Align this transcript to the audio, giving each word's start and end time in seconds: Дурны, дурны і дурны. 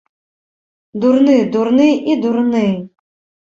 Дурны, 1.03 1.37
дурны 1.57 1.87
і 2.13 2.19
дурны. 2.25 2.67